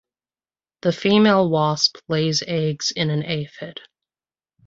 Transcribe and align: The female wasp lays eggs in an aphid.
The 0.81 0.93
female 0.93 1.47
wasp 1.47 1.99
lays 2.07 2.41
eggs 2.47 2.89
in 2.89 3.11
an 3.11 3.21
aphid. 3.23 3.81